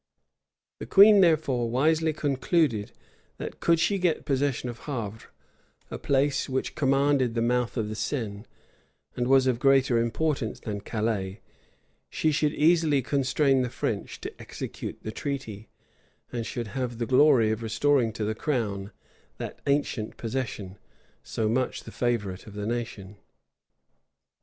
[0.79, 2.91] []The queen therefore wisely concluded,
[3.37, 5.27] that, could she get possession of Havre,
[5.91, 8.45] a place which commanded the mouth of the Seine,
[9.15, 11.39] and was of greater importance than Calais,
[12.09, 15.69] she should easily constrain the French to execute the treaty,
[16.31, 18.91] and should have the glory of restoring to the crown
[19.37, 20.79] that ancient possession,
[21.21, 23.17] so much the favorite of the nation.